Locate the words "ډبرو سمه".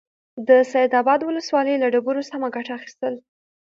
1.93-2.47